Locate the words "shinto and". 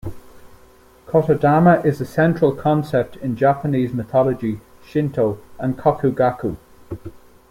4.83-5.77